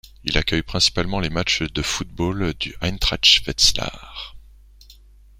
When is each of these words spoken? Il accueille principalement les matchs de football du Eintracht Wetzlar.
Il 0.23 0.35
accueille 0.35 0.63
principalement 0.63 1.19
les 1.19 1.29
matchs 1.29 1.61
de 1.61 1.83
football 1.83 2.55
du 2.55 2.75
Eintracht 2.81 3.45
Wetzlar. 3.45 4.35